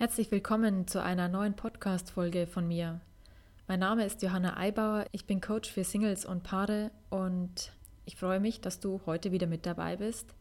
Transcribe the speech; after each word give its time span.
Herzlich 0.00 0.30
willkommen 0.30 0.86
zu 0.86 1.02
einer 1.02 1.28
neuen 1.28 1.52
Podcast-Folge 1.52 2.46
von 2.46 2.66
mir. 2.66 3.02
Mein 3.68 3.80
Name 3.80 4.06
ist 4.06 4.22
Johanna 4.22 4.56
Eibauer, 4.56 5.04
ich 5.12 5.26
bin 5.26 5.42
Coach 5.42 5.70
für 5.70 5.84
Singles 5.84 6.24
und 6.24 6.42
Paare 6.42 6.90
und 7.10 7.74
ich 8.06 8.16
freue 8.16 8.40
mich, 8.40 8.62
dass 8.62 8.80
du 8.80 9.02
heute 9.04 9.30
wieder 9.30 9.46
mit 9.46 9.66
dabei 9.66 9.96
bist. 9.96 10.34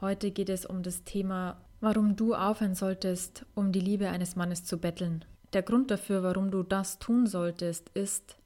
Heute 0.00 0.32
geht 0.32 0.48
es 0.48 0.66
um 0.66 0.82
das 0.82 1.04
Thema, 1.04 1.60
warum 1.80 2.16
du 2.16 2.34
aufhören 2.34 2.74
solltest, 2.74 3.46
um 3.54 3.70
die 3.70 3.78
Liebe 3.78 4.08
eines 4.08 4.34
Mannes 4.34 4.64
zu 4.64 4.78
betteln. 4.78 5.24
Der 5.52 5.62
Grund 5.62 5.92
dafür, 5.92 6.24
warum 6.24 6.50
du 6.50 6.64
das 6.64 6.98
tun 6.98 7.28
solltest, 7.28 7.90
ist, 7.90 8.38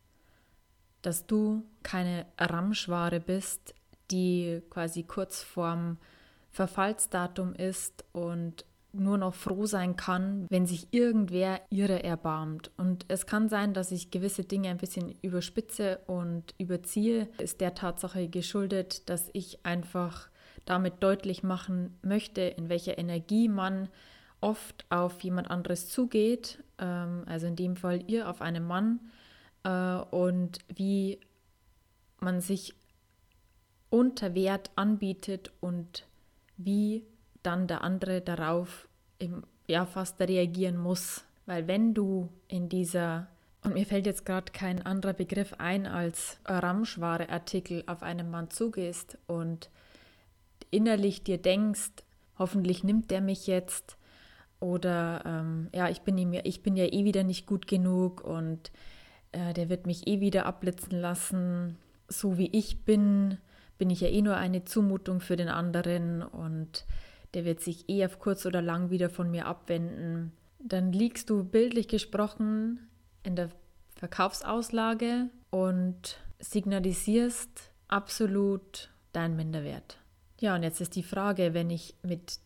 dass 1.00 1.26
du 1.26 1.64
keine 1.82 2.26
Ramschware 2.38 3.18
bist, 3.18 3.74
die 4.11 4.61
quasi 4.68 5.04
kurz 5.04 5.42
vorm 5.42 5.96
Verfallsdatum 6.50 7.54
ist 7.54 8.04
und 8.12 8.66
nur 8.95 9.18
noch 9.18 9.34
froh 9.34 9.66
sein 9.66 9.96
kann, 9.96 10.46
wenn 10.50 10.66
sich 10.66 10.88
irgendwer 10.92 11.60
ihre 11.70 12.02
erbarmt. 12.02 12.70
Und 12.77 13.05
es 13.09 13.27
kann 13.27 13.48
sein, 13.48 13.74
dass 13.74 13.92
ich 13.92 14.10
gewisse 14.10 14.45
Dinge 14.45 14.69
ein 14.70 14.78
bisschen 14.78 15.14
überspitze 15.23 15.98
und 16.06 16.55
überziehe. 16.59 17.28
Ist 17.38 17.60
der 17.60 17.74
Tatsache 17.74 18.28
geschuldet, 18.28 19.09
dass 19.09 19.30
ich 19.33 19.64
einfach 19.64 20.28
damit 20.64 21.02
deutlich 21.02 21.42
machen 21.42 21.98
möchte, 22.02 22.42
in 22.42 22.69
welcher 22.69 22.98
Energie 22.98 23.48
man 23.48 23.88
oft 24.41 24.84
auf 24.91 25.20
jemand 25.22 25.50
anderes 25.50 25.88
zugeht, 25.88 26.62
ähm, 26.78 27.22
also 27.27 27.47
in 27.47 27.56
dem 27.56 27.77
Fall 27.77 28.02
ihr 28.11 28.28
auf 28.28 28.41
einen 28.41 28.66
Mann, 28.66 29.00
äh, 29.64 29.97
und 30.11 30.58
wie 30.74 31.19
man 32.20 32.41
sich 32.41 32.74
unter 33.91 34.34
Wert 34.34 34.70
anbietet 34.77 35.52
und 35.61 36.06
wie 36.56 37.05
dann 37.45 37.66
der 37.66 37.83
andere 37.83 38.21
darauf 38.21 38.89
im, 39.19 39.45
ja 39.66 39.87
fast 39.87 40.21
reagieren 40.21 40.77
muss. 40.77 41.25
Weil 41.47 41.69
wenn 41.69 41.95
du 41.95 42.29
in 42.48 42.69
dieser, 42.69 43.29
und 43.62 43.75
mir 43.75 43.87
fällt 43.87 44.07
jetzt 44.07 44.25
gerade 44.25 44.53
kein 44.53 44.84
anderer 44.84 45.12
Begriff 45.12 45.55
ein 45.59 45.86
als 45.86 46.39
Ramschware-Artikel 46.47 47.84
auf 47.86 48.03
einen 48.03 48.31
Mann 48.31 48.51
zugehst 48.51 49.19
und 49.27 49.70
innerlich 50.70 51.23
dir 51.23 51.39
denkst, 51.39 51.92
hoffentlich 52.39 52.83
nimmt 52.83 53.11
der 53.11 53.20
mich 53.20 53.47
jetzt 53.47 53.97
oder 54.61 55.23
ähm, 55.27 55.69
ja, 55.75 55.91
ich 55.91 56.01
bin, 56.01 56.17
ihm, 56.17 56.33
ich 56.33 56.62
bin 56.62 56.77
ja 56.77 56.86
eh 56.86 57.05
wieder 57.05 57.23
nicht 57.23 57.47
gut 57.47 57.67
genug 57.67 58.23
und 58.23 58.73
äh, 59.33 59.53
der 59.53 59.69
wird 59.69 59.86
mich 59.86 60.06
eh 60.06 60.20
wieder 60.20 60.47
abblitzen 60.47 60.98
lassen. 60.98 61.77
So 62.08 62.39
wie 62.39 62.48
ich 62.51 62.84
bin, 62.84 63.39
bin 63.77 63.91
ich 63.91 64.01
ja 64.01 64.08
eh 64.08 64.23
nur 64.23 64.36
eine 64.36 64.64
Zumutung 64.64 65.20
für 65.20 65.36
den 65.36 65.48
anderen 65.48 66.23
und 66.23 66.86
der 67.34 67.44
wird 67.44 67.60
sich 67.60 67.88
eh 67.88 68.04
auf 68.04 68.18
kurz 68.18 68.46
oder 68.46 68.62
lang 68.62 68.90
wieder 68.90 69.10
von 69.10 69.30
mir 69.30 69.46
abwenden. 69.46 70.32
Dann 70.58 70.92
liegst 70.92 71.30
du 71.30 71.44
bildlich 71.44 71.88
gesprochen 71.88 72.88
in 73.22 73.36
der 73.36 73.50
Verkaufsauslage 73.96 75.28
und 75.50 76.18
signalisierst 76.38 77.72
absolut 77.88 78.90
deinen 79.12 79.36
Minderwert. 79.36 79.98
Ja, 80.40 80.55
und 80.55 80.62
jetzt 80.62 80.80
ist 80.80 80.96
die 80.96 81.02
Frage, 81.02 81.55
wenn 81.55 81.70
ich 81.70 81.94
mit 82.02 82.38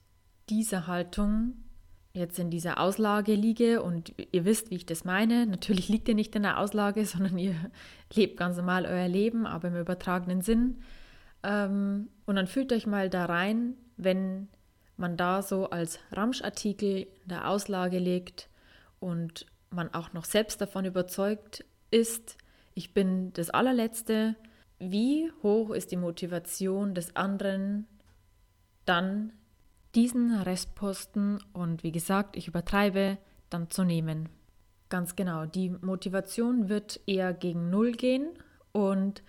dieser 0.49 0.87
Haltung 0.87 1.55
jetzt 2.13 2.39
in 2.39 2.51
dieser 2.51 2.81
Auslage 2.81 3.35
liege 3.35 3.83
und 3.83 4.13
ihr 4.33 4.45
wisst, 4.45 4.71
wie 4.71 4.77
ich 4.77 4.87
das 4.87 5.05
meine. 5.05 5.47
Natürlich 5.47 5.89
liegt 5.89 6.09
ihr 6.09 6.15
nicht 6.15 6.35
in 6.35 6.43
der 6.43 6.59
Auslage, 6.59 7.05
sondern 7.07 7.39
ihr 7.39 7.55
lebt 8.13 8.37
ganz 8.37 8.57
normal 8.57 8.87
euer 8.87 9.09
Leben, 9.09 9.47
aber 9.47 9.69
im 9.69 9.77
übertragenen 9.77 10.43
Sinn. 10.43 10.79
Ähm, 11.43 12.09
und 12.27 12.37
dann 12.37 12.47
fühlt 12.47 12.73
euch 12.73 12.87
mal 12.87 13.09
da 13.09 13.27
rein, 13.27 13.75
wenn 13.97 14.49
man 14.99 15.17
da 15.17 15.43
so 15.43 15.71
als 15.71 15.99
Ramschartikel 16.13 17.07
in 17.23 17.29
der 17.29 17.49
Auslage 17.49 17.99
legt 17.99 18.49
und 19.01 19.47
man 19.71 19.93
auch 19.95 20.13
noch 20.13 20.25
selbst 20.25 20.61
davon 20.61 20.85
überzeugt 20.85 21.65
ist, 21.91 22.37
ich 22.75 22.95
bin 22.95 23.33
das 23.33 23.51
allerletzte, 23.51 24.37
wie 24.79 25.31
hoch 25.43 25.71
ist 25.71 25.91
die 25.91 25.97
Motivation 25.97 26.95
des 26.95 27.17
anderen, 27.17 27.87
dann 28.85 29.33
diesen 29.95 30.35
Restposten 30.35 31.43
und 31.53 31.83
wie 31.83 31.93
gesagt, 31.93 32.37
ich 32.37 32.47
übertreibe, 32.47 33.19
dann 33.51 33.71
zu 33.71 33.85
nehmen. 33.85 34.29
Ganz 34.89 35.17
genau, 35.17 35.45
die 35.45 35.71
Motivation 35.71 36.69
wird 36.69 37.01
eher 37.07 37.35
gegen 37.35 37.71
Null 37.71 37.93
gehen 37.93 38.29
und 38.73 39.23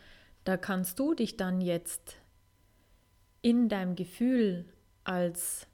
da 0.44 0.58
kannst 0.58 1.00
du 1.00 1.14
dich 1.14 1.38
dann 1.38 1.62
jetzt 1.62 2.18
in 3.42 3.70
deinem 3.70 3.96
Gefühl 3.96 4.66
als 5.04 5.68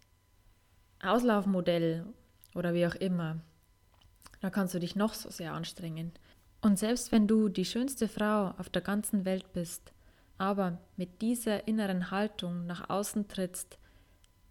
Auslaufmodell 1.06 2.06
oder 2.54 2.74
wie 2.74 2.88
auch 2.88 2.96
immer, 2.96 3.40
da 4.42 4.50
kannst 4.50 4.74
du 4.74 4.80
dich 4.80 4.96
noch 4.96 5.14
so 5.14 5.30
sehr 5.30 5.54
anstrengen. 5.54 6.12
Und 6.62 6.80
selbst 6.80 7.12
wenn 7.12 7.28
du 7.28 7.50
die 7.50 7.66
schönste 7.66 8.08
Frau 8.08 8.54
auf 8.58 8.70
der 8.70 8.82
ganzen 8.82 9.26
Welt 9.26 9.54
bist, 9.54 9.94
aber 10.38 10.80
mit 10.98 11.22
dieser 11.22 11.68
inneren 11.68 12.12
Haltung 12.12 12.66
nach 12.66 12.90
außen 12.90 13.28
trittst, 13.28 13.78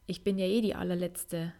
ich 0.06 0.22
bin 0.22 0.38
ja 0.38 0.46
eh 0.46 0.60
die 0.60 0.74
allerletzte, 0.74 1.52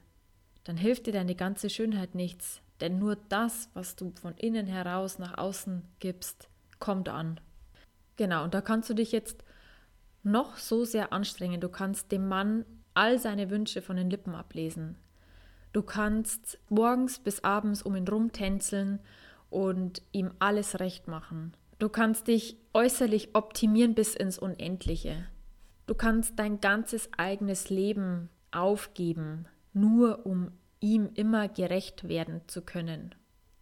dann 0.64 0.76
hilft 0.76 1.06
dir 1.06 1.12
deine 1.12 1.34
ganze 1.34 1.70
Schönheit 1.70 2.14
nichts, 2.14 2.60
denn 2.80 2.98
nur 2.98 3.16
das, 3.28 3.68
was 3.74 3.96
du 3.96 4.12
von 4.20 4.34
innen 4.36 4.66
heraus 4.66 5.18
nach 5.18 5.38
außen 5.38 5.82
gibst, 6.00 6.48
kommt 6.78 7.08
an. 7.08 7.40
Genau, 8.16 8.44
und 8.44 8.54
da 8.54 8.60
kannst 8.60 8.88
du 8.90 8.94
dich 8.94 9.12
jetzt 9.12 9.44
noch 10.22 10.56
so 10.56 10.84
sehr 10.84 11.12
anstrengen. 11.12 11.60
Du 11.60 11.68
kannst 11.68 12.12
dem 12.12 12.28
Mann 12.28 12.64
all 12.94 13.18
seine 13.18 13.50
Wünsche 13.50 13.82
von 13.82 13.96
den 13.96 14.10
Lippen 14.10 14.34
ablesen. 14.34 14.96
Du 15.72 15.82
kannst 15.82 16.58
morgens 16.68 17.18
bis 17.18 17.42
abends 17.42 17.82
um 17.82 17.96
ihn 17.96 18.06
rumtänzeln 18.06 19.00
und 19.50 20.02
ihm 20.12 20.30
alles 20.38 20.80
recht 20.80 21.08
machen. 21.08 21.52
Du 21.78 21.88
kannst 21.88 22.28
dich 22.28 22.56
äußerlich 22.72 23.34
optimieren 23.34 23.94
bis 23.94 24.14
ins 24.14 24.38
Unendliche. 24.38 25.26
Du 25.86 25.94
kannst 25.94 26.38
dein 26.38 26.60
ganzes 26.60 27.10
eigenes 27.16 27.70
Leben 27.70 28.30
aufgeben, 28.52 29.46
nur 29.72 30.24
um 30.24 30.52
ihm 30.80 31.10
immer 31.14 31.48
gerecht 31.48 32.08
werden 32.08 32.42
zu 32.46 32.62
können. 32.62 33.14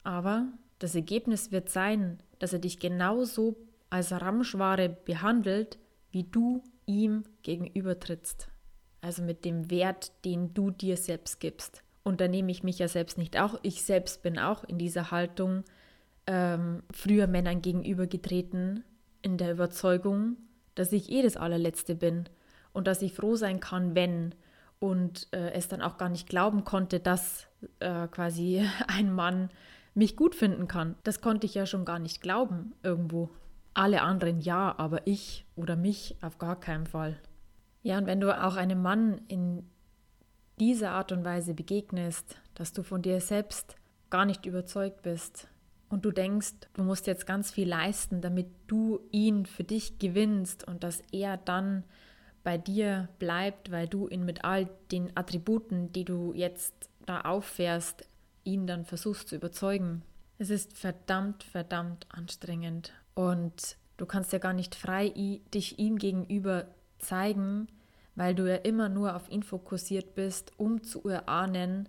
Aber 0.05 0.49
das 0.79 0.95
Ergebnis 0.95 1.51
wird 1.51 1.69
sein, 1.69 2.19
dass 2.39 2.53
er 2.53 2.59
dich 2.59 2.79
genauso 2.79 3.57
als 3.89 4.13
Ramschware 4.13 4.89
behandelt, 4.89 5.79
wie 6.11 6.25
du 6.25 6.63
ihm 6.87 7.25
gegenübertrittst. 7.43 8.52
Also 9.03 9.23
mit 9.23 9.45
dem 9.45 9.71
Wert, 9.71 10.13
den 10.25 10.55
du 10.55 10.71
dir 10.71 10.97
selbst 10.97 11.39
gibst. 11.41 11.83
Und 12.03 12.21
da 12.21 12.29
nehme 12.29 12.51
ich 12.51 12.63
mich 12.63 12.79
ja 12.79 12.89
selbst 12.89 13.19
nicht 13.19 13.39
auch. 13.39 13.59
Ich 13.63 13.83
selbst 13.83 14.23
bin 14.23 14.39
auch 14.39 14.65
in 14.65 14.79
dieser 14.79 15.11
Haltung 15.11 15.65
ähm, 16.27 16.83
früher 16.93 17.27
Männern 17.27 17.63
gegenübergetreten, 17.63 18.85
in 19.21 19.37
der 19.37 19.53
Überzeugung, 19.53 20.37
dass 20.75 20.93
ich 20.93 21.11
eh 21.11 21.23
das 21.23 21.37
allerletzte 21.37 21.95
bin 21.95 22.25
und 22.73 22.87
dass 22.87 23.03
ich 23.03 23.13
froh 23.13 23.37
sein 23.37 23.61
kann, 23.61 23.95
wenn 23.95 24.35
und 24.79 25.29
äh, 25.33 25.53
es 25.53 25.69
dann 25.69 25.83
auch 25.83 25.97
gar 25.97 26.09
nicht 26.09 26.29
glauben 26.29 26.65
konnte, 26.65 26.99
dass 26.99 27.47
äh, 27.79 28.09
quasi 28.09 28.67
ein 28.89 29.13
Mann 29.13 29.51
mich 29.95 30.17
gut 30.17 30.35
finden 30.35 30.67
kann. 30.69 30.97
Das 31.05 31.21
konnte 31.21 31.47
ich 31.47 31.55
ja 31.55 31.67
schon 31.67 31.85
gar 31.85 31.99
nicht 31.99 32.21
glauben 32.21 32.73
irgendwo. 32.83 33.31
Alle 33.75 34.03
anderen 34.03 34.41
ja, 34.41 34.75
aber 34.79 35.07
ich 35.07 35.45
oder 35.55 35.77
mich 35.77 36.17
auf 36.21 36.39
gar 36.39 36.59
keinen 36.59 36.87
Fall. 36.87 37.19
Ja, 37.83 37.99
und 37.99 38.07
wenn 38.07 38.21
du 38.21 38.33
auch 38.43 38.57
einem 38.57 38.81
Mann 38.81 39.23
in 39.29 39.69
dieser 40.61 40.93
Art 40.93 41.13
und 41.13 41.25
Weise 41.25 41.55
begegnest, 41.55 42.37
dass 42.55 42.73
du 42.73 42.83
von 42.83 43.03
dir 43.03 43.21
selbst 43.21 43.77
gar 44.11 44.25
nicht 44.25 44.47
überzeugt 44.47 45.03
bist 45.03 45.49
und 45.89 46.05
du 46.05 46.13
denkst, 46.13 46.55
du 46.75 46.85
musst 46.85 47.07
jetzt 47.07 47.27
ganz 47.27 47.51
viel 47.51 47.69
leisten, 47.69 48.21
damit 48.21 48.47
du 48.69 49.01
ihn 49.11 49.47
für 49.47 49.65
dich 49.65 49.99
gewinnst 49.99 50.67
und 50.67 50.85
dass 50.85 51.03
er 51.11 51.37
dann 51.37 51.85
bei 52.45 52.59
dir 52.59 53.09
bleibt, 53.19 53.71
weil 53.71 53.89
du 53.89 54.09
ihn 54.09 54.25
mit 54.25 54.45
all 54.45 54.69
den 54.91 55.17
Attributen, 55.17 55.93
die 55.93 56.05
du 56.05 56.33
jetzt 56.35 56.75
da 57.07 57.23
auffährst, 57.23 58.07
ihn 58.45 58.67
dann 58.67 58.85
versuchst 58.85 59.29
zu 59.29 59.37
überzeugen. 59.37 60.03
Es 60.39 60.51
ist 60.51 60.77
verdammt, 60.77 61.43
verdammt 61.43 62.07
anstrengend 62.11 62.93
und 63.15 63.77
du 63.97 64.07
kannst 64.07 64.33
ja 64.33 64.39
gar 64.39 64.53
nicht 64.53 64.75
frei 64.75 65.41
dich 65.55 65.79
ihm 65.79 65.99
gegenüber 65.99 66.67
zeigen, 67.03 67.69
weil 68.15 68.35
du 68.35 68.49
ja 68.49 68.57
immer 68.57 68.89
nur 68.89 69.15
auf 69.15 69.29
ihn 69.31 69.43
fokussiert 69.43 70.15
bist, 70.15 70.53
um 70.59 70.83
zu 70.83 71.09
erahnen, 71.09 71.89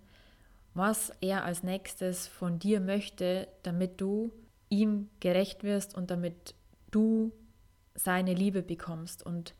was 0.74 1.12
er 1.21 1.44
als 1.44 1.63
nächstes 1.63 2.27
von 2.27 2.60
dir 2.60 2.80
möchte, 2.80 3.48
damit 3.63 4.01
du 4.01 4.31
ihm 4.69 5.10
gerecht 5.19 5.63
wirst 5.63 5.95
und 5.95 6.12
damit 6.12 6.56
du 6.92 7.31
seine 7.95 8.33
Liebe 8.33 8.63
bekommst. 8.63 9.24
Und 9.25 9.56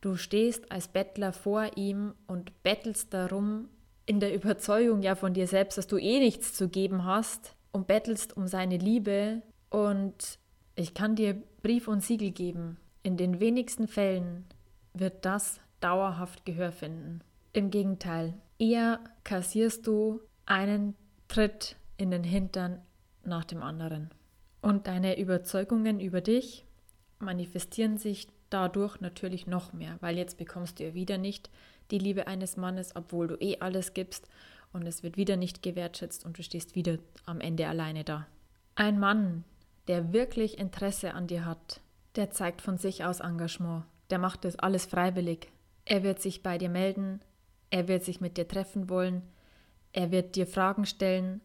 Du 0.00 0.16
stehst 0.16 0.72
als 0.72 0.88
Bettler 0.88 1.32
vor 1.32 1.76
ihm 1.76 2.14
und 2.26 2.62
bettelst 2.62 3.12
darum, 3.12 3.68
in 4.06 4.18
der 4.18 4.34
Überzeugung 4.34 5.02
ja 5.02 5.14
von 5.14 5.34
dir 5.34 5.46
selbst, 5.46 5.76
dass 5.76 5.86
du 5.86 5.98
eh 5.98 6.18
nichts 6.20 6.54
zu 6.54 6.68
geben 6.68 7.04
hast 7.04 7.54
und 7.70 7.86
bettelst 7.86 8.34
um 8.36 8.48
seine 8.48 8.78
Liebe. 8.78 9.42
Und 9.68 10.38
ich 10.74 10.94
kann 10.94 11.16
dir 11.16 11.34
Brief 11.62 11.86
und 11.86 12.02
Siegel 12.02 12.30
geben. 12.30 12.78
In 13.02 13.18
den 13.18 13.40
wenigsten 13.40 13.88
Fällen 13.88 14.46
wird 14.94 15.24
das 15.24 15.60
dauerhaft 15.80 16.44
Gehör 16.44 16.72
finden. 16.72 17.20
Im 17.52 17.70
Gegenteil, 17.70 18.34
eher 18.58 19.00
kassierst 19.24 19.86
du 19.86 20.20
einen 20.46 20.94
Tritt 21.28 21.76
in 21.96 22.10
den 22.10 22.24
Hintern 22.24 22.80
nach 23.24 23.44
dem 23.44 23.62
anderen. 23.62 24.10
Und 24.62 24.86
deine 24.86 25.18
Überzeugungen 25.18 26.00
über 26.00 26.20
dich 26.20 26.64
manifestieren 27.18 27.98
sich 27.98 28.28
dadurch 28.50 29.00
natürlich 29.00 29.46
noch 29.46 29.72
mehr, 29.72 29.96
weil 30.00 30.16
jetzt 30.16 30.36
bekommst 30.36 30.78
du 30.78 30.84
ja 30.84 30.94
wieder 30.94 31.18
nicht 31.18 31.50
die 31.90 31.98
Liebe 31.98 32.26
eines 32.26 32.56
Mannes, 32.56 32.94
obwohl 32.94 33.28
du 33.28 33.36
eh 33.36 33.58
alles 33.60 33.94
gibst 33.94 34.28
und 34.72 34.86
es 34.86 35.02
wird 35.02 35.16
wieder 35.16 35.36
nicht 35.36 35.62
gewertschätzt 35.62 36.24
und 36.24 36.38
du 36.38 36.42
stehst 36.42 36.74
wieder 36.74 36.98
am 37.26 37.40
Ende 37.40 37.66
alleine 37.68 38.04
da. 38.04 38.26
Ein 38.74 38.98
Mann, 38.98 39.44
der 39.88 40.12
wirklich 40.12 40.58
Interesse 40.58 41.14
an 41.14 41.26
dir 41.26 41.44
hat, 41.44 41.80
der 42.16 42.30
zeigt 42.30 42.60
von 42.60 42.76
sich 42.76 43.04
aus 43.04 43.20
Engagement, 43.20 43.84
der 44.10 44.18
macht 44.18 44.44
das 44.44 44.58
alles 44.58 44.86
freiwillig. 44.86 45.48
Er 45.84 46.02
wird 46.02 46.20
sich 46.20 46.42
bei 46.42 46.58
dir 46.58 46.68
melden, 46.68 47.20
er 47.70 47.88
wird 47.88 48.04
sich 48.04 48.20
mit 48.20 48.36
dir 48.36 48.46
treffen 48.46 48.88
wollen, 48.88 49.22
er 49.92 50.10
wird 50.10 50.36
dir 50.36 50.46
Fragen 50.46 50.86
stellen, 50.86 51.40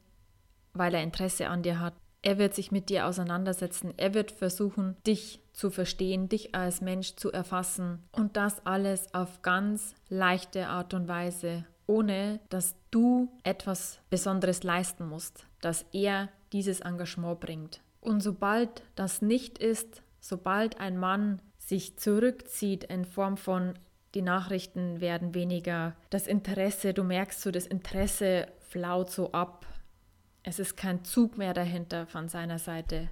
weil 0.74 0.94
er 0.94 1.04
Interesse 1.04 1.48
an 1.48 1.64
dir 1.64 1.80
hat. 1.80 1.94
Er 2.22 2.38
wird 2.38 2.56
sich 2.56 2.72
mit 2.72 2.90
dir 2.90 3.06
auseinandersetzen. 3.06 3.94
Er 3.98 4.14
wird 4.14 4.32
versuchen, 4.32 4.98
dich 5.06 5.42
zu 5.54 5.70
verstehen, 5.70 6.28
dich 6.28 6.56
als 6.56 6.82
Mensch 6.82 7.16
zu 7.16 7.32
erfassen. 7.32 8.00
Und 8.12 8.36
das 8.36 8.66
alles 8.66 9.14
auf 9.14 9.42
ganz 9.42 9.94
leichte 10.10 10.68
Art 10.68 10.94
und 10.96 11.08
Weise, 11.08 11.66
ohne 11.86 12.40
dass 12.50 12.76
du 12.90 13.32
etwas 13.44 14.00
Besonderes 14.10 14.64
leisten 14.64 15.08
musst, 15.08 15.46
dass 15.62 15.86
er 15.92 16.30
dieses 16.52 16.80
Engagement 16.80 17.40
bringt. 17.40 17.82
Und 18.02 18.22
sobald 18.22 18.82
das 18.96 19.22
nicht 19.22 19.60
ist, 19.60 20.02
sobald 20.20 20.80
ein 20.80 20.98
Mann 20.98 21.42
sich 21.66 21.98
zurückzieht 21.98 22.84
in 22.86 23.06
Form 23.06 23.38
von 23.38 23.74
die 24.14 24.22
Nachrichten 24.22 25.02
werden 25.02 25.34
weniger, 25.34 25.94
das 26.10 26.26
Interesse, 26.26 26.94
du 26.94 27.04
merkst 27.04 27.42
so, 27.42 27.52
das 27.52 27.68
Interesse 27.68 28.48
flaut 28.60 29.12
so 29.12 29.34
ab, 29.34 29.66
es 30.44 30.60
ist 30.60 30.78
kein 30.78 31.04
Zug 31.04 31.38
mehr 31.38 31.54
dahinter 31.54 32.06
von 32.06 32.30
seiner 32.30 32.60
Seite, 32.60 33.10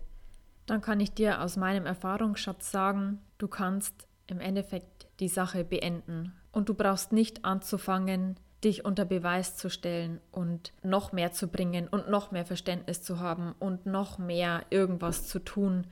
dann 0.65 0.81
kann 0.81 0.99
ich 0.99 1.11
dir 1.11 1.41
aus 1.41 1.57
meinem 1.57 1.85
Erfahrungsschatz 1.85 2.71
sagen, 2.71 3.19
du 3.37 3.47
kannst 3.49 4.07
im 4.27 4.39
Endeffekt 4.39 5.07
die 5.19 5.27
Sache 5.27 5.63
beenden. 5.63 6.33
Und 6.51 6.69
du 6.69 6.73
brauchst 6.73 7.11
nicht 7.11 7.43
anzufangen, 7.43 8.37
dich 8.63 8.85
unter 8.85 9.03
Beweis 9.03 9.57
zu 9.57 9.69
stellen 9.69 10.21
und 10.31 10.71
noch 10.83 11.11
mehr 11.11 11.33
zu 11.33 11.47
bringen 11.49 11.87
und 11.89 12.09
noch 12.09 12.31
mehr 12.31 12.45
Verständnis 12.45 13.01
zu 13.01 13.19
haben 13.19 13.53
und 13.59 13.85
noch 13.85 14.19
mehr 14.19 14.63
irgendwas 14.69 15.27
zu 15.27 15.39
tun, 15.39 15.85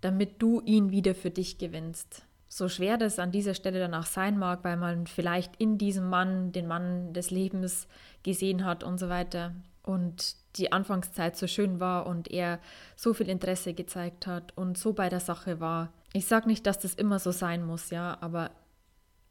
damit 0.00 0.42
du 0.42 0.60
ihn 0.64 0.90
wieder 0.90 1.14
für 1.14 1.30
dich 1.30 1.58
gewinnst. 1.58 2.24
So 2.48 2.68
schwer 2.68 2.96
das 2.96 3.18
an 3.18 3.32
dieser 3.32 3.54
Stelle 3.54 3.78
danach 3.78 4.06
sein 4.06 4.38
mag, 4.38 4.64
weil 4.64 4.76
man 4.76 5.06
vielleicht 5.06 5.56
in 5.56 5.78
diesem 5.78 6.08
Mann 6.08 6.52
den 6.52 6.66
Mann 6.66 7.12
des 7.12 7.30
Lebens 7.30 7.88
gesehen 8.22 8.64
hat 8.64 8.84
und 8.84 8.98
so 8.98 9.08
weiter 9.08 9.52
und 9.82 10.36
die 10.56 10.72
Anfangszeit 10.72 11.36
so 11.36 11.46
schön 11.46 11.80
war 11.80 12.06
und 12.06 12.30
er 12.30 12.58
so 12.96 13.14
viel 13.14 13.28
Interesse 13.28 13.74
gezeigt 13.74 14.26
hat 14.26 14.56
und 14.56 14.78
so 14.78 14.92
bei 14.92 15.08
der 15.08 15.20
Sache 15.20 15.60
war. 15.60 15.92
Ich 16.12 16.26
sage 16.26 16.48
nicht, 16.48 16.66
dass 16.66 16.78
das 16.78 16.94
immer 16.94 17.18
so 17.18 17.30
sein 17.30 17.64
muss, 17.64 17.90
ja, 17.90 18.16
aber 18.20 18.50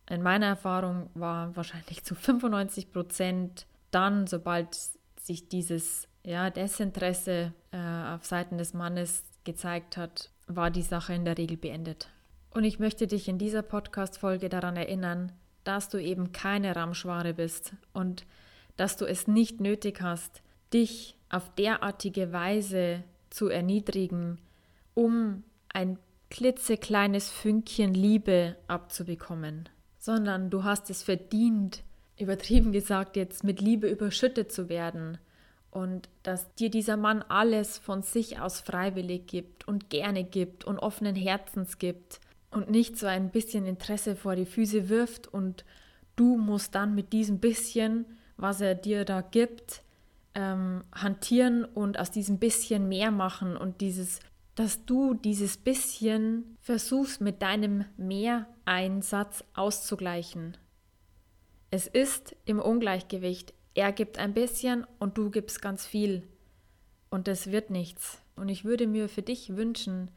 in 0.10 0.22
meiner 0.22 0.46
Erfahrung 0.46 1.10
war 1.14 1.56
wahrscheinlich 1.56 2.04
zu 2.04 2.16
95 2.16 2.92
Prozent 2.92 3.66
dann, 3.92 4.28
sobald 4.28 4.78
sich 5.20 5.50
dieses 5.50 6.08
ja, 6.24 6.50
Desinteresse 6.50 7.54
äh, 7.72 8.14
auf 8.14 8.26
Seiten 8.26 8.58
des 8.58 8.74
Mannes 8.74 9.24
gezeigt 9.46 9.98
hat, 9.98 10.30
war 10.48 10.72
die 10.72 10.82
Sache 10.82 11.14
in 11.14 11.26
der 11.26 11.38
Regel 11.38 11.58
beendet. 11.58 12.10
Und 12.52 12.64
ich 12.64 12.80
möchte 12.80 13.08
dich 13.08 13.28
in 13.28 13.38
dieser 13.38 13.62
Podcast-Folge 13.62 14.50
daran 14.50 14.78
erinnern, 14.78 15.32
dass 15.64 15.90
du 15.90 15.98
eben 15.98 16.32
keine 16.32 16.76
Ramschware 16.76 17.34
bist 17.34 17.74
und 17.94 18.26
dass 18.78 18.98
du 18.98 19.06
es 19.06 19.28
nicht 19.28 19.62
nötig 19.62 20.02
hast, 20.02 20.42
dich 20.74 21.18
auf 21.30 21.54
derartige 21.56 22.32
Weise 22.32 23.04
zu 23.30 23.48
erniedrigen, 23.48 24.40
um 24.94 25.44
ein 25.70 25.98
klitzekleines 26.30 27.30
Fünkchen 27.30 27.94
Liebe 27.94 28.56
abzubekommen, 28.68 29.70
sondern 29.98 30.50
du 30.50 30.64
hast 30.64 30.90
es 30.90 31.04
verdient, 31.04 31.84
übertrieben 32.18 32.72
gesagt 32.72 33.16
jetzt 33.16 33.44
mit 33.44 33.62
Liebe 33.62 33.90
überschüttet 33.90 34.52
zu 34.52 34.70
werden 34.70 35.18
und 35.76 36.08
dass 36.24 36.56
dir 36.56 36.70
dieser 36.70 36.96
Mann 36.96 37.22
alles 37.22 37.78
von 37.78 38.02
sich 38.02 38.40
aus 38.40 38.62
freiwillig 38.62 39.28
gibt 39.28 39.68
und 39.68 39.90
gerne 39.90 40.24
gibt 40.24 40.64
und 40.64 40.80
offenen 40.80 41.16
Herzens 41.16 41.80
gibt 41.80 42.22
und 42.50 42.70
nicht 42.70 42.98
so 42.98 43.08
ein 43.08 43.30
bisschen 43.30 43.66
Interesse 43.66 44.16
vor 44.16 44.38
die 44.38 44.46
Füße 44.46 44.88
wirft 44.88 45.28
und 45.28 45.66
du 46.16 46.38
musst 46.38 46.76
dann 46.76 46.96
mit 46.96 47.12
diesem 47.12 47.40
bisschen, 47.40 48.06
was 48.38 48.62
er 48.62 48.74
dir 48.74 49.04
da 49.04 49.20
gibt, 49.20 49.82
ähm, 50.34 50.84
hantieren 50.94 51.66
und 51.66 52.00
aus 52.00 52.10
diesem 52.10 52.40
bisschen 52.40 52.88
mehr 52.88 53.12
machen 53.12 53.58
und 53.58 53.82
dieses, 53.82 54.22
dass 54.56 54.86
du 54.86 55.14
dieses 55.14 55.58
bisschen 55.58 56.56
versuchst 56.62 57.20
mit 57.20 57.42
deinem 57.42 57.84
Mehreinsatz 57.98 59.44
auszugleichen. 59.54 60.56
Es 61.70 61.88
ist 61.88 62.34
im 62.46 62.60
Ungleichgewicht. 62.60 63.54
Er 63.76 63.92
gibt 63.92 64.18
ein 64.18 64.34
bisschen 64.34 64.88
und 64.98 65.18
du 65.18 65.30
gibst 65.30 65.62
ganz 65.62 65.86
viel. 65.86 66.24
Und 67.12 67.28
das 67.28 67.52
wird 67.52 67.70
nichts. 67.70 68.20
Und 68.36 68.50
ich 68.50 68.66
würde 68.66 68.88
mir 68.88 69.08
für 69.08 69.22
dich 69.22 69.56
wünschen, 69.56 70.10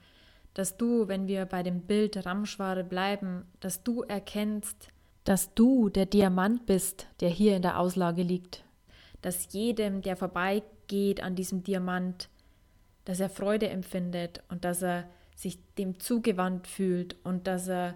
dass 0.54 0.78
du, 0.78 1.06
wenn 1.06 1.28
wir 1.28 1.44
bei 1.44 1.62
dem 1.62 1.82
Bild 1.82 2.24
Ramschware 2.24 2.82
bleiben, 2.82 3.44
dass 3.60 3.84
du 3.84 4.02
erkennst, 4.02 4.88
dass 5.24 5.52
du 5.54 5.90
der 5.90 6.06
Diamant 6.06 6.64
bist, 6.64 7.06
der 7.20 7.28
hier 7.28 7.54
in 7.54 7.62
der 7.62 7.78
Auslage 7.78 8.22
liegt 8.22 8.64
dass 9.22 9.52
jedem, 9.52 10.02
der 10.02 10.16
vorbeigeht 10.16 11.22
an 11.22 11.34
diesem 11.34 11.62
Diamant, 11.62 12.28
dass 13.04 13.20
er 13.20 13.30
Freude 13.30 13.68
empfindet 13.68 14.42
und 14.48 14.64
dass 14.64 14.82
er 14.82 15.08
sich 15.34 15.58
dem 15.76 16.00
zugewandt 16.00 16.66
fühlt 16.66 17.16
und 17.24 17.46
dass 17.46 17.68
er 17.68 17.94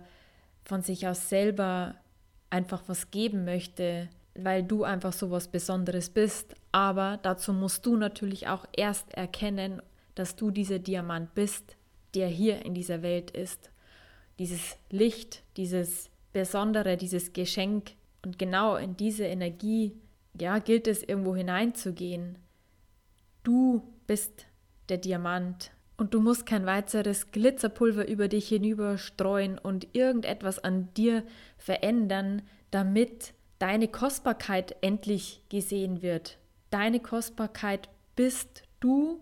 von 0.64 0.82
sich 0.82 1.06
aus 1.09 1.29
selber 1.29 1.97
einfach 2.50 2.82
was 2.87 3.11
geben 3.11 3.44
möchte, 3.44 4.09
weil 4.34 4.62
du 4.62 4.84
einfach 4.84 5.12
so 5.12 5.31
was 5.31 5.49
Besonderes 5.49 6.11
bist. 6.11 6.55
Aber 6.73 7.19
dazu 7.23 7.52
musst 7.52 7.84
du 7.87 7.96
natürlich 7.96 8.49
auch 8.49 8.67
erst 8.76 9.12
erkennen, 9.14 9.82
dass 10.14 10.37
du 10.37 10.50
dieser 10.50 10.79
Diamant 10.79 11.34
bist, 11.34 11.76
der 12.14 12.29
hier 12.29 12.64
in 12.64 12.75
dieser 12.75 13.02
Welt 13.02 13.31
ist. 13.31 13.70
Dieses 14.38 14.76
Licht, 14.90 15.43
dieses 15.56 16.11
Besondere, 16.32 16.96
dieses 16.96 17.32
Geschenk. 17.32 17.93
Und 18.25 18.38
genau 18.38 18.76
in 18.76 18.96
diese 18.96 19.25
Energie 19.25 19.93
ja, 20.38 20.58
gilt 20.58 20.87
es 20.87 21.02
irgendwo 21.02 21.37
hineinzugehen. 21.37 22.38
Du 23.43 23.82
bist 24.06 24.46
der 24.88 24.99
Diamant 24.99 25.73
und 25.97 26.14
du 26.14 26.21
musst 26.21 26.47
kein 26.47 26.66
weiteres 26.66 27.30
Glitzerpulver 27.33 28.09
über 28.09 28.28
dich 28.28 28.49
hinüberstreuen 28.49 29.59
und 29.59 29.95
irgendetwas 29.95 30.59
an 30.59 30.88
dir 30.95 31.23
verändern, 31.59 32.42
damit 32.71 33.35
deine 33.62 33.87
Kostbarkeit 33.87 34.75
endlich 34.81 35.40
gesehen 35.49 36.02
wird. 36.02 36.37
Deine 36.71 36.99
Kostbarkeit 36.99 37.88
bist 38.16 38.64
du 38.81 39.21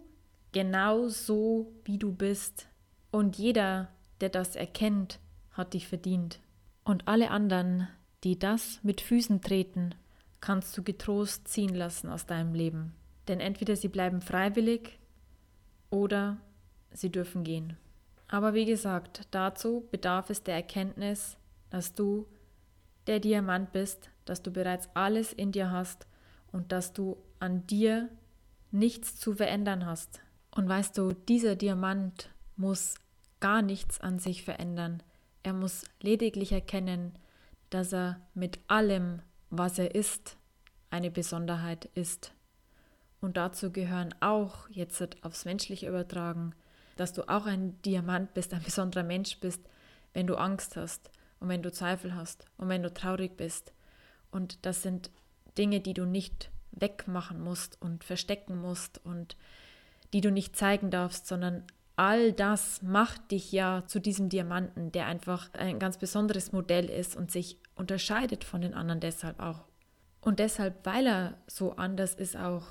genau 0.52 1.08
so, 1.08 1.70
wie 1.84 1.98
du 1.98 2.10
bist. 2.10 2.66
Und 3.10 3.36
jeder, 3.36 3.90
der 4.22 4.30
das 4.30 4.56
erkennt, 4.56 5.18
hat 5.52 5.74
dich 5.74 5.86
verdient. 5.86 6.40
Und 6.84 7.06
alle 7.06 7.30
anderen, 7.30 7.88
die 8.24 8.38
das 8.38 8.80
mit 8.82 9.02
Füßen 9.02 9.42
treten, 9.42 9.94
kannst 10.40 10.74
du 10.78 10.82
getrost 10.82 11.46
ziehen 11.46 11.74
lassen 11.74 12.08
aus 12.08 12.24
deinem 12.24 12.54
Leben. 12.54 12.94
Denn 13.28 13.40
entweder 13.40 13.76
sie 13.76 13.88
bleiben 13.88 14.22
freiwillig 14.22 14.98
oder 15.90 16.38
sie 16.92 17.12
dürfen 17.12 17.44
gehen. 17.44 17.76
Aber 18.26 18.54
wie 18.54 18.64
gesagt, 18.64 19.28
dazu 19.32 19.86
bedarf 19.90 20.30
es 20.30 20.42
der 20.42 20.54
Erkenntnis, 20.54 21.36
dass 21.68 21.92
du 21.92 22.26
der 23.06 23.20
Diamant 23.20 23.72
bist, 23.72 24.08
dass 24.30 24.42
du 24.42 24.52
bereits 24.52 24.88
alles 24.94 25.32
in 25.32 25.50
dir 25.50 25.72
hast 25.72 26.06
und 26.52 26.70
dass 26.70 26.92
du 26.92 27.16
an 27.40 27.66
dir 27.66 28.08
nichts 28.70 29.18
zu 29.18 29.34
verändern 29.34 29.84
hast. 29.84 30.20
Und 30.52 30.68
weißt 30.68 30.96
du, 30.96 31.12
dieser 31.12 31.56
Diamant 31.56 32.30
muss 32.56 32.94
gar 33.40 33.60
nichts 33.60 34.00
an 34.00 34.20
sich 34.20 34.44
verändern. 34.44 35.02
Er 35.42 35.52
muss 35.52 35.84
lediglich 36.00 36.52
erkennen, 36.52 37.18
dass 37.70 37.92
er 37.92 38.20
mit 38.34 38.60
allem 38.68 39.22
was 39.50 39.80
er 39.80 39.96
ist, 39.96 40.36
eine 40.90 41.10
Besonderheit 41.10 41.86
ist. 41.94 42.32
Und 43.20 43.36
dazu 43.36 43.72
gehören 43.72 44.14
auch, 44.20 44.68
jetzt 44.70 45.02
aufs 45.24 45.44
Menschliche 45.44 45.88
übertragen, 45.88 46.54
dass 46.94 47.12
du 47.12 47.28
auch 47.28 47.46
ein 47.46 47.82
Diamant 47.82 48.32
bist, 48.32 48.54
ein 48.54 48.62
besonderer 48.62 49.02
Mensch 49.02 49.40
bist, 49.40 49.60
wenn 50.12 50.28
du 50.28 50.36
Angst 50.36 50.76
hast 50.76 51.10
und 51.40 51.48
wenn 51.48 51.62
du 51.62 51.72
Zweifel 51.72 52.14
hast 52.14 52.46
und 52.58 52.68
wenn 52.68 52.84
du 52.84 52.94
traurig 52.94 53.36
bist. 53.36 53.72
Und 54.30 54.64
das 54.66 54.82
sind 54.82 55.10
Dinge, 55.58 55.80
die 55.80 55.94
du 55.94 56.04
nicht 56.04 56.50
wegmachen 56.72 57.40
musst 57.40 57.80
und 57.80 58.04
verstecken 58.04 58.60
musst 58.60 59.04
und 59.04 59.36
die 60.12 60.20
du 60.20 60.30
nicht 60.30 60.56
zeigen 60.56 60.90
darfst, 60.90 61.26
sondern 61.26 61.64
all 61.96 62.32
das 62.32 62.82
macht 62.82 63.30
dich 63.30 63.52
ja 63.52 63.84
zu 63.86 64.00
diesem 64.00 64.28
Diamanten, 64.28 64.92
der 64.92 65.06
einfach 65.06 65.52
ein 65.54 65.78
ganz 65.78 65.98
besonderes 65.98 66.52
Modell 66.52 66.88
ist 66.88 67.16
und 67.16 67.30
sich 67.30 67.58
unterscheidet 67.74 68.44
von 68.44 68.60
den 68.60 68.74
anderen 68.74 69.00
deshalb 69.00 69.40
auch. 69.40 69.64
Und 70.20 70.38
deshalb, 70.38 70.84
weil 70.84 71.06
er 71.06 71.38
so 71.46 71.76
anders 71.76 72.14
ist 72.14 72.36
auch, 72.36 72.66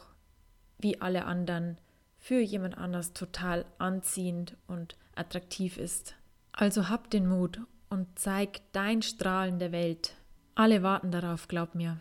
wie 0.79 1.01
alle 1.01 1.25
anderen 1.25 1.77
für 2.17 2.39
jemand 2.39 2.77
anders 2.77 3.13
total 3.13 3.65
anziehend 3.77 4.55
und 4.67 4.97
attraktiv 5.15 5.77
ist. 5.77 6.15
Also 6.51 6.89
hab 6.89 7.09
den 7.09 7.27
Mut 7.27 7.59
und 7.89 8.07
zeig 8.17 8.61
dein 8.71 9.01
Strahlen 9.01 9.59
der 9.59 9.71
Welt. 9.71 10.15
Alle 10.59 10.83
warten 10.83 11.09
darauf, 11.09 11.47
glaub 11.47 11.73
mir. 11.73 11.99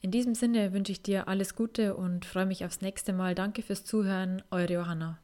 In 0.00 0.12
diesem 0.12 0.36
Sinne 0.36 0.72
wünsche 0.72 0.92
ich 0.92 1.02
dir 1.02 1.26
alles 1.26 1.56
Gute 1.56 1.96
und 1.96 2.24
freue 2.24 2.46
mich 2.46 2.64
aufs 2.64 2.80
nächste 2.80 3.12
Mal. 3.12 3.34
Danke 3.34 3.62
fürs 3.62 3.84
Zuhören, 3.84 4.44
eure 4.52 4.74
Johanna. 4.74 5.18